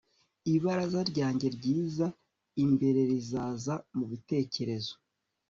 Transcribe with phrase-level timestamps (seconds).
[0.53, 2.07] ibaraza ryanjye ryiza
[2.63, 4.93] imbere rizaza mubitekerezo